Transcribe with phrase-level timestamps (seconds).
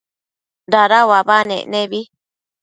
[0.71, 1.99] dada uabanec nebi